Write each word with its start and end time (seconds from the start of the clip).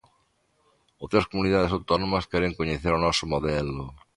Outras 1.03 1.27
comunidades 1.31 1.73
autónomas 1.77 2.27
queren 2.31 2.57
coñecer 2.59 2.91
o 2.95 3.03
noso 3.05 3.23
modelo. 3.33 3.83